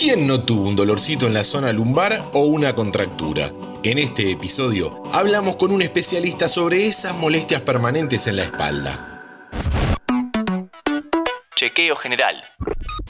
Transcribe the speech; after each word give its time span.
¿Quién 0.00 0.26
no 0.26 0.42
tuvo 0.42 0.66
un 0.66 0.76
dolorcito 0.76 1.26
en 1.26 1.34
la 1.34 1.44
zona 1.44 1.74
lumbar 1.74 2.24
o 2.32 2.44
una 2.44 2.74
contractura? 2.74 3.52
En 3.82 3.98
este 3.98 4.30
episodio 4.30 5.02
hablamos 5.12 5.56
con 5.56 5.72
un 5.72 5.82
especialista 5.82 6.48
sobre 6.48 6.86
esas 6.86 7.14
molestias 7.14 7.60
permanentes 7.60 8.26
en 8.26 8.36
la 8.36 8.44
espalda. 8.44 9.50
Chequeo 11.54 11.96
general. 11.96 12.42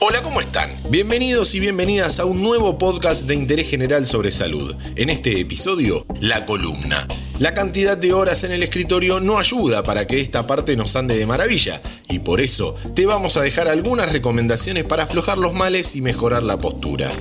Hola, 0.03 0.23
¿cómo 0.23 0.41
están? 0.41 0.71
Bienvenidos 0.89 1.55
y 1.55 1.61
bienvenidas 1.61 2.21
a 2.21 2.25
un 2.25 2.43
nuevo 2.43 2.79
podcast 2.79 3.27
de 3.27 3.35
interés 3.35 3.69
general 3.69 4.07
sobre 4.07 4.33
salud. 4.33 4.75
En 4.97 5.11
este 5.11 5.39
episodio, 5.39 6.07
la 6.21 6.47
columna. 6.47 7.07
La 7.39 7.53
cantidad 7.53 7.99
de 7.99 8.15
horas 8.15 8.43
en 8.43 8.53
el 8.53 8.63
escritorio 8.63 9.21
no 9.21 9.39
ayuda 9.39 9.83
para 9.83 10.07
que 10.07 10.19
esta 10.19 10.47
parte 10.47 10.75
nos 10.75 10.97
ande 10.97 11.19
de 11.19 11.27
maravilla 11.27 11.83
y 12.09 12.21
por 12.21 12.41
eso 12.41 12.77
te 12.95 13.05
vamos 13.05 13.37
a 13.37 13.43
dejar 13.43 13.69
algunas 13.69 14.11
recomendaciones 14.11 14.85
para 14.85 15.03
aflojar 15.03 15.37
los 15.37 15.53
males 15.53 15.95
y 15.95 16.01
mejorar 16.01 16.45
la 16.45 16.59
postura. 16.59 17.13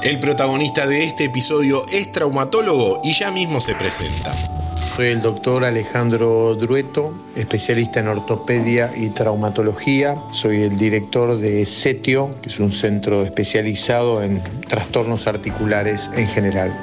El 0.00 0.20
protagonista 0.20 0.86
de 0.86 1.02
este 1.02 1.24
episodio 1.24 1.82
es 1.92 2.12
traumatólogo 2.12 3.00
y 3.02 3.14
ya 3.14 3.32
mismo 3.32 3.58
se 3.58 3.74
presenta. 3.74 4.51
Soy 4.94 5.06
el 5.06 5.22
doctor 5.22 5.64
Alejandro 5.64 6.54
Drueto, 6.54 7.14
especialista 7.34 8.00
en 8.00 8.08
ortopedia 8.08 8.92
y 8.94 9.08
traumatología. 9.08 10.16
Soy 10.32 10.64
el 10.64 10.76
director 10.76 11.38
de 11.38 11.64
CETIO, 11.64 12.38
que 12.42 12.50
es 12.50 12.60
un 12.60 12.72
centro 12.72 13.22
especializado 13.24 14.22
en 14.22 14.42
trastornos 14.68 15.26
articulares 15.26 16.10
en 16.14 16.28
general. 16.28 16.78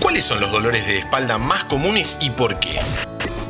¿Cuáles 0.00 0.24
son 0.24 0.40
los 0.40 0.50
dolores 0.50 0.86
de 0.86 1.00
espalda 1.00 1.36
más 1.36 1.64
comunes 1.64 2.18
y 2.22 2.30
por 2.30 2.58
qué? 2.58 2.78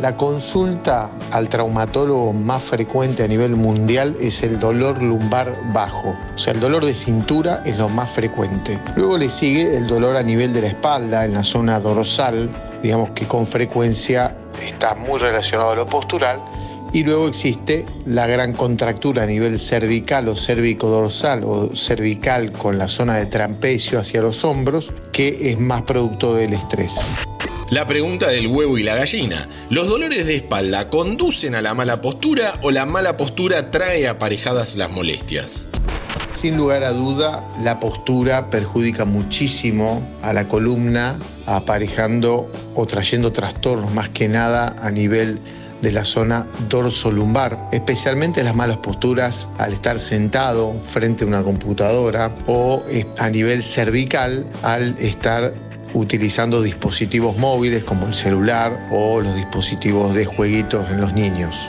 La 0.00 0.16
consulta 0.16 1.12
al 1.30 1.48
traumatólogo 1.48 2.32
más 2.32 2.64
frecuente 2.64 3.22
a 3.22 3.28
nivel 3.28 3.54
mundial 3.54 4.16
es 4.20 4.42
el 4.42 4.58
dolor 4.58 5.00
lumbar 5.00 5.54
bajo. 5.72 6.16
O 6.34 6.38
sea, 6.38 6.52
el 6.52 6.58
dolor 6.58 6.84
de 6.84 6.96
cintura 6.96 7.62
es 7.64 7.78
lo 7.78 7.88
más 7.88 8.10
frecuente. 8.10 8.80
Luego 8.96 9.16
le 9.18 9.30
sigue 9.30 9.76
el 9.76 9.86
dolor 9.86 10.16
a 10.16 10.22
nivel 10.24 10.52
de 10.52 10.62
la 10.62 10.68
espalda, 10.68 11.24
en 11.24 11.34
la 11.34 11.44
zona 11.44 11.78
dorsal, 11.78 12.50
digamos 12.82 13.10
que 13.10 13.26
con 13.26 13.46
frecuencia 13.46 14.36
está 14.64 14.94
muy 14.94 15.20
relacionado 15.20 15.70
a 15.70 15.76
lo 15.76 15.86
postural. 15.86 16.40
Y 16.92 17.04
luego 17.04 17.28
existe 17.28 17.86
la 18.04 18.26
gran 18.26 18.52
contractura 18.52 19.22
a 19.22 19.26
nivel 19.26 19.60
cervical 19.60 20.28
o 20.28 20.36
cérvico-dorsal 20.36 21.44
o 21.44 21.76
cervical 21.76 22.50
con 22.50 22.78
la 22.78 22.88
zona 22.88 23.16
de 23.16 23.26
trapecio 23.26 24.00
hacia 24.00 24.22
los 24.22 24.42
hombros, 24.44 24.92
que 25.12 25.52
es 25.52 25.58
más 25.60 25.82
producto 25.82 26.34
del 26.34 26.54
estrés. 26.54 26.96
La 27.70 27.86
pregunta 27.86 28.28
del 28.28 28.48
huevo 28.48 28.76
y 28.78 28.82
la 28.82 28.96
gallina. 28.96 29.46
¿Los 29.70 29.86
dolores 29.86 30.26
de 30.26 30.34
espalda 30.34 30.88
conducen 30.88 31.54
a 31.54 31.62
la 31.62 31.72
mala 31.72 32.00
postura 32.00 32.54
o 32.62 32.72
la 32.72 32.84
mala 32.84 33.16
postura 33.16 33.70
trae 33.70 34.08
aparejadas 34.08 34.74
las 34.74 34.90
molestias? 34.90 35.68
Sin 36.40 36.56
lugar 36.56 36.84
a 36.84 36.92
duda, 36.92 37.44
la 37.62 37.78
postura 37.78 38.48
perjudica 38.48 39.04
muchísimo 39.04 40.02
a 40.22 40.32
la 40.32 40.48
columna, 40.48 41.18
aparejando 41.44 42.50
o 42.74 42.86
trayendo 42.86 43.30
trastornos 43.30 43.92
más 43.92 44.08
que 44.08 44.26
nada 44.26 44.74
a 44.80 44.90
nivel 44.90 45.38
de 45.82 45.92
la 45.92 46.02
zona 46.02 46.46
dorso-lumbar, 46.66 47.68
especialmente 47.72 48.42
las 48.42 48.56
malas 48.56 48.78
posturas 48.78 49.48
al 49.58 49.74
estar 49.74 50.00
sentado 50.00 50.80
frente 50.86 51.24
a 51.24 51.26
una 51.26 51.42
computadora 51.42 52.34
o 52.46 52.82
a 53.18 53.28
nivel 53.28 53.62
cervical 53.62 54.46
al 54.62 54.96
estar 54.98 55.52
utilizando 55.92 56.62
dispositivos 56.62 57.36
móviles 57.36 57.84
como 57.84 58.06
el 58.06 58.14
celular 58.14 58.86
o 58.90 59.20
los 59.20 59.36
dispositivos 59.36 60.14
de 60.14 60.24
jueguitos 60.24 60.90
en 60.90 61.02
los 61.02 61.12
niños 61.12 61.68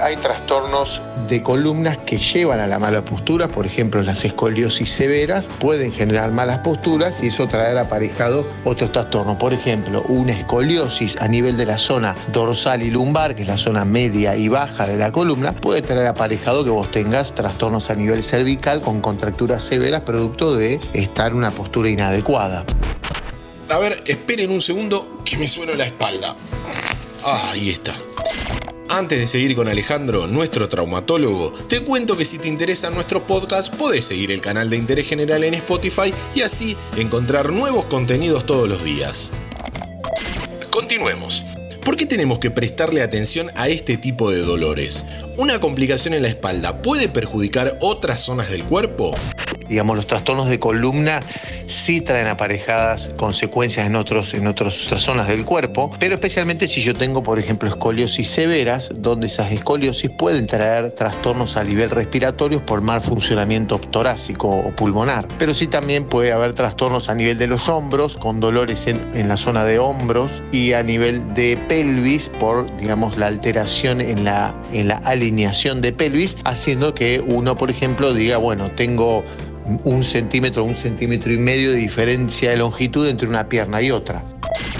hay 0.00 0.16
trastornos 0.16 1.00
de 1.28 1.42
columnas 1.42 1.98
que 1.98 2.18
llevan 2.18 2.60
a 2.60 2.66
la 2.66 2.78
mala 2.78 3.04
postura, 3.04 3.48
por 3.48 3.66
ejemplo 3.66 4.02
las 4.02 4.24
escoliosis 4.24 4.90
severas 4.90 5.46
pueden 5.60 5.92
generar 5.92 6.30
malas 6.30 6.58
posturas 6.58 7.22
y 7.22 7.28
eso 7.28 7.46
traer 7.46 7.78
aparejado 7.78 8.46
otros 8.64 8.92
trastornos. 8.92 9.36
Por 9.36 9.52
ejemplo, 9.52 10.02
una 10.08 10.32
escoliosis 10.32 11.16
a 11.20 11.28
nivel 11.28 11.56
de 11.56 11.66
la 11.66 11.78
zona 11.78 12.14
dorsal 12.32 12.82
y 12.82 12.90
lumbar, 12.90 13.34
que 13.34 13.42
es 13.42 13.48
la 13.48 13.58
zona 13.58 13.84
media 13.84 14.36
y 14.36 14.48
baja 14.48 14.86
de 14.86 14.96
la 14.96 15.12
columna, 15.12 15.52
puede 15.52 15.82
traer 15.82 16.06
aparejado 16.06 16.64
que 16.64 16.70
vos 16.70 16.90
tengas 16.90 17.34
trastornos 17.34 17.90
a 17.90 17.94
nivel 17.94 18.22
cervical 18.22 18.80
con 18.80 19.00
contracturas 19.00 19.62
severas 19.62 20.02
producto 20.02 20.54
de 20.54 20.80
estar 20.92 21.32
en 21.32 21.38
una 21.38 21.50
postura 21.50 21.88
inadecuada. 21.88 22.64
A 23.70 23.78
ver, 23.78 24.00
esperen 24.06 24.50
un 24.50 24.60
segundo 24.60 25.20
que 25.24 25.36
me 25.38 25.46
suena 25.46 25.74
la 25.74 25.84
espalda. 25.84 26.36
Ah, 27.24 27.50
ahí 27.52 27.70
está. 27.70 27.92
Antes 28.94 29.20
de 29.20 29.26
seguir 29.26 29.56
con 29.56 29.68
Alejandro, 29.68 30.26
nuestro 30.26 30.68
traumatólogo, 30.68 31.50
te 31.66 31.80
cuento 31.80 32.14
que 32.14 32.26
si 32.26 32.36
te 32.36 32.48
interesa 32.48 32.90
nuestro 32.90 33.26
podcast, 33.26 33.74
podés 33.74 34.04
seguir 34.04 34.30
el 34.30 34.42
canal 34.42 34.68
de 34.68 34.76
Interés 34.76 35.08
General 35.08 35.42
en 35.44 35.54
Spotify 35.54 36.12
y 36.34 36.42
así 36.42 36.76
encontrar 36.98 37.52
nuevos 37.52 37.86
contenidos 37.86 38.44
todos 38.44 38.68
los 38.68 38.84
días. 38.84 39.30
Continuemos. 40.68 41.42
¿Por 41.82 41.96
qué 41.96 42.04
tenemos 42.04 42.38
que 42.38 42.50
prestarle 42.50 43.00
atención 43.00 43.50
a 43.54 43.70
este 43.70 43.96
tipo 43.96 44.30
de 44.30 44.40
dolores? 44.40 45.06
¿Una 45.38 45.58
complicación 45.58 46.12
en 46.12 46.20
la 46.20 46.28
espalda 46.28 46.82
puede 46.82 47.08
perjudicar 47.08 47.78
otras 47.80 48.20
zonas 48.20 48.50
del 48.50 48.62
cuerpo? 48.62 49.16
Digamos, 49.72 49.96
los 49.96 50.06
trastornos 50.06 50.50
de 50.50 50.58
columna 50.58 51.20
sí 51.66 52.02
traen 52.02 52.26
aparejadas 52.26 53.10
consecuencias 53.16 53.86
en, 53.86 53.96
otros, 53.96 54.34
en 54.34 54.46
otras 54.46 54.74
zonas 54.74 55.28
del 55.28 55.46
cuerpo, 55.46 55.90
pero 55.98 56.14
especialmente 56.14 56.68
si 56.68 56.82
yo 56.82 56.94
tengo, 56.94 57.22
por 57.22 57.38
ejemplo, 57.38 57.70
escoliosis 57.70 58.28
severas, 58.28 58.90
donde 58.94 59.28
esas 59.28 59.50
escoliosis 59.50 60.10
pueden 60.10 60.46
traer 60.46 60.90
trastornos 60.90 61.56
a 61.56 61.64
nivel 61.64 61.88
respiratorio 61.88 62.64
por 62.66 62.82
mal 62.82 63.00
funcionamiento 63.00 63.78
torácico 63.78 64.48
o 64.50 64.76
pulmonar. 64.76 65.26
Pero 65.38 65.54
sí 65.54 65.66
también 65.66 66.04
puede 66.04 66.32
haber 66.32 66.52
trastornos 66.52 67.08
a 67.08 67.14
nivel 67.14 67.38
de 67.38 67.46
los 67.46 67.70
hombros, 67.70 68.18
con 68.18 68.40
dolores 68.40 68.86
en, 68.86 69.00
en 69.14 69.28
la 69.28 69.38
zona 69.38 69.64
de 69.64 69.78
hombros 69.78 70.42
y 70.52 70.74
a 70.74 70.82
nivel 70.82 71.32
de 71.32 71.56
pelvis 71.68 72.28
por, 72.28 72.74
digamos, 72.76 73.16
la 73.16 73.28
alteración 73.28 74.02
en 74.02 74.24
la, 74.24 74.54
en 74.74 74.88
la 74.88 74.96
alineación 74.96 75.80
de 75.80 75.94
pelvis, 75.94 76.36
haciendo 76.44 76.94
que 76.94 77.24
uno, 77.26 77.56
por 77.56 77.70
ejemplo, 77.70 78.12
diga, 78.12 78.36
bueno, 78.36 78.70
tengo 78.72 79.24
un 79.84 80.04
centímetro, 80.04 80.64
un 80.64 80.76
centímetro 80.76 81.32
y 81.32 81.38
medio 81.38 81.70
de 81.70 81.76
diferencia 81.76 82.50
de 82.50 82.56
longitud 82.56 83.08
entre 83.08 83.28
una 83.28 83.48
pierna 83.48 83.80
y 83.82 83.90
otra. 83.90 84.24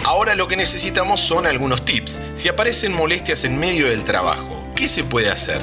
Ahora 0.04 0.34
lo 0.34 0.48
que 0.48 0.56
necesitamos 0.56 1.20
son 1.20 1.46
algunos 1.46 1.84
tips. 1.84 2.20
Si 2.34 2.48
aparecen 2.48 2.92
molestias 2.92 3.44
en 3.44 3.58
medio 3.58 3.88
del 3.88 4.04
trabajo, 4.04 4.64
¿qué 4.74 4.88
se 4.88 5.04
puede 5.04 5.30
hacer? 5.30 5.60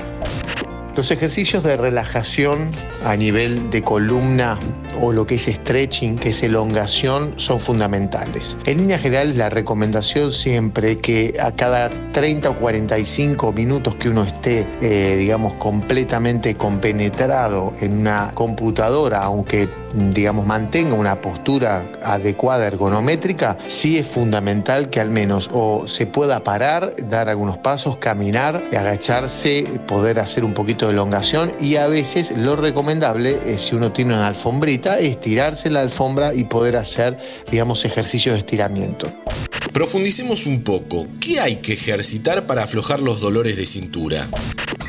Los 0.95 1.11
ejercicios 1.11 1.63
de 1.63 1.77
relajación 1.77 2.71
a 3.03 3.15
nivel 3.15 3.69
de 3.69 3.81
columna 3.81 4.57
o 5.01 5.13
lo 5.13 5.25
que 5.25 5.35
es 5.35 5.45
stretching, 5.45 6.17
que 6.17 6.29
es 6.29 6.43
elongación, 6.43 7.33
son 7.37 7.59
fundamentales. 7.59 8.57
En 8.65 8.79
línea 8.79 8.97
general, 8.97 9.37
la 9.37 9.49
recomendación 9.49 10.31
siempre 10.31 10.97
que 10.97 11.35
a 11.39 11.51
cada 11.51 11.89
30 12.11 12.49
o 12.49 12.55
45 12.55 13.53
minutos 13.53 13.95
que 13.95 14.09
uno 14.09 14.23
esté, 14.23 14.67
eh, 14.81 15.15
digamos, 15.17 15.53
completamente 15.53 16.55
compenetrado 16.55 17.73
en 17.79 17.99
una 17.99 18.31
computadora, 18.33 19.21
aunque 19.21 19.69
digamos, 19.93 20.45
mantenga 20.45 20.93
una 20.93 21.21
postura 21.21 21.85
adecuada 22.03 22.67
ergonométrica, 22.67 23.57
sí 23.67 23.97
es 23.97 24.07
fundamental 24.07 24.89
que 24.89 24.99
al 24.99 25.09
menos 25.09 25.49
o 25.53 25.87
se 25.87 26.05
pueda 26.05 26.43
parar, 26.43 26.95
dar 27.09 27.29
algunos 27.29 27.57
pasos, 27.57 27.97
caminar, 27.97 28.63
agacharse, 28.75 29.63
poder 29.87 30.19
hacer 30.19 30.43
un 30.43 30.53
poquito 30.53 30.85
de 30.85 30.93
elongación 30.93 31.51
y 31.59 31.77
a 31.77 31.87
veces 31.87 32.31
lo 32.35 32.55
recomendable 32.89 33.37
es 33.45 33.61
si 33.61 33.75
uno 33.75 33.91
tiene 33.91 34.15
una 34.15 34.29
alfombrita, 34.29 34.97
estirarse 34.97 35.69
la 35.69 35.81
alfombra 35.81 36.33
y 36.33 36.45
poder 36.45 36.75
hacer, 36.75 37.19
digamos, 37.51 37.85
ejercicios 37.85 38.33
de 38.33 38.39
estiramiento. 38.39 39.07
Profundicemos 39.71 40.47
un 40.47 40.63
poco. 40.63 41.05
¿Qué 41.21 41.39
hay 41.39 41.57
que 41.57 41.73
ejercitar 41.73 42.47
para 42.47 42.63
aflojar 42.63 42.99
los 42.99 43.21
dolores 43.21 43.57
de 43.57 43.67
cintura? 43.67 44.27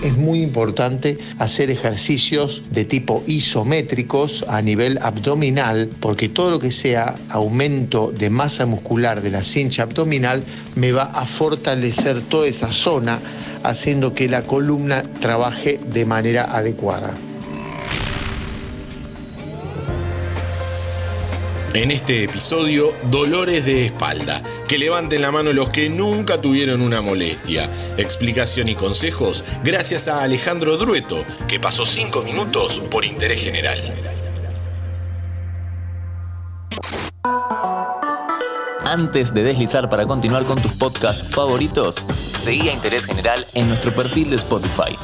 Es 0.03 0.17
muy 0.17 0.43
importante 0.43 1.19
hacer 1.39 1.71
ejercicios 1.71 2.63
de 2.71 2.87
tipo 2.87 3.23
isométricos 3.27 4.47
a 4.49 4.63
nivel 4.63 4.99
abdominal, 5.03 5.91
porque 6.01 6.31
todo 6.31 6.53
lo 6.53 6.59
que 6.59 6.71
sea 6.71 7.15
aumento 7.29 8.11
de 8.17 8.31
masa 8.31 8.65
muscular 8.65 9.21
de 9.21 9.31
la 9.31 9.43
cincha 9.43 9.83
abdominal 9.83 10.43
me 10.75 10.93
va 10.93 11.03
a 11.03 11.27
fortalecer 11.27 12.23
toda 12.23 12.47
esa 12.49 12.73
zona, 12.73 13.21
haciendo 13.63 14.15
que 14.15 14.27
la 14.27 14.41
columna 14.41 15.03
trabaje 15.21 15.79
de 15.93 16.07
manera 16.07 16.45
adecuada. 16.45 17.13
En 21.73 21.93
este 21.93 22.25
episodio, 22.25 22.97
dolores 23.13 23.65
de 23.65 23.87
espalda. 23.87 24.43
Que 24.67 24.77
levanten 24.77 25.23
la 25.23 25.31
mano 25.31 25.53
los 25.53 25.71
que 25.71 25.89
nunca 25.89 26.41
tuvieron 26.41 26.81
una 26.81 27.01
molestia. 27.01 27.71
Explicación 27.97 28.69
y 28.69 28.75
consejos 28.75 29.45
gracias 29.63 30.09
a 30.09 30.25
Alejandro 30.25 30.77
Drueto, 30.77 31.25
que 31.47 31.61
pasó 31.61 31.87
5 31.87 32.23
minutos 32.23 32.83
por 32.91 33.05
interés 33.05 33.41
general. 33.41 33.95
Antes 38.85 39.33
de 39.33 39.45
deslizar 39.45 39.89
para 39.89 40.07
continuar 40.07 40.47
con 40.47 40.61
tus 40.61 40.73
podcasts 40.73 41.25
favoritos, 41.31 42.05
seguí 42.37 42.69
a 42.69 42.73
Interés 42.73 43.07
General 43.07 43.47
en 43.55 43.69
nuestro 43.69 43.95
perfil 43.95 44.31
de 44.31 44.37
Spotify 44.37 44.99